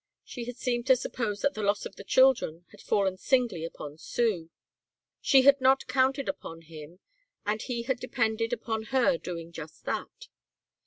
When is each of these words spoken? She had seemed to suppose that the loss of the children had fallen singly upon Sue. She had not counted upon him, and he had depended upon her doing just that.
She 0.23 0.45
had 0.45 0.57
seemed 0.57 0.87
to 0.87 0.95
suppose 0.95 1.41
that 1.41 1.53
the 1.53 1.61
loss 1.61 1.85
of 1.85 1.95
the 1.95 2.03
children 2.03 2.65
had 2.71 2.81
fallen 2.81 3.17
singly 3.17 3.63
upon 3.63 3.99
Sue. 3.99 4.49
She 5.21 5.43
had 5.43 5.61
not 5.61 5.85
counted 5.85 6.27
upon 6.27 6.61
him, 6.61 7.01
and 7.45 7.61
he 7.61 7.83
had 7.83 7.99
depended 7.99 8.51
upon 8.51 8.85
her 8.89 9.19
doing 9.19 9.51
just 9.51 9.85
that. 9.85 10.29